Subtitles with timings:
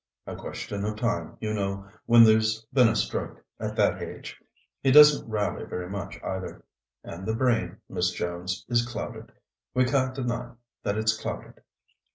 [0.25, 4.41] "A question of time, you know, when there's been a stroke at that age.
[4.81, 6.65] He doesn't rally very much, either.
[7.03, 9.31] And the brain, Miss Jones, is clouded.
[9.75, 11.61] We can't deny that it's clouded."